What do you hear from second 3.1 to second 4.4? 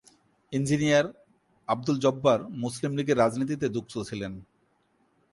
রাজনীতিতে যুক্ত ছিলেন।